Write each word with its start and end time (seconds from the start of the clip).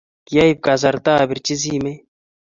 kiaib 0.27 0.57
kasarta 0.65 1.11
apirchi 1.23 1.55
simu. 1.61 1.93